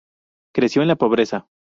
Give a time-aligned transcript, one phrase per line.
[0.51, 1.47] Creció en la pobreza.